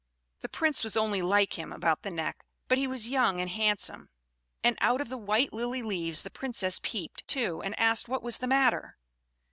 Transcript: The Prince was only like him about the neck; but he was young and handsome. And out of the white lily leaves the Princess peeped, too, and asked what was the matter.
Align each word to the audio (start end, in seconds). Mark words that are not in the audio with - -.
The 0.39 0.49
Prince 0.49 0.83
was 0.83 0.97
only 0.97 1.21
like 1.21 1.59
him 1.59 1.71
about 1.71 2.01
the 2.01 2.09
neck; 2.09 2.43
but 2.67 2.79
he 2.79 2.87
was 2.87 3.07
young 3.07 3.39
and 3.39 3.47
handsome. 3.51 4.09
And 4.63 4.75
out 4.81 4.99
of 4.99 5.09
the 5.09 5.15
white 5.19 5.53
lily 5.53 5.83
leaves 5.83 6.23
the 6.23 6.31
Princess 6.31 6.79
peeped, 6.81 7.27
too, 7.27 7.61
and 7.61 7.79
asked 7.79 8.07
what 8.09 8.23
was 8.23 8.39
the 8.39 8.47
matter. 8.47 8.97